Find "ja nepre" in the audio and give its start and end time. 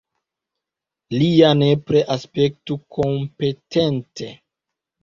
1.33-2.03